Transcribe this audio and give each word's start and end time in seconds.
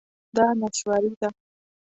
دا 0.35 0.45
نسواري 0.59 1.09
ده 1.19 1.27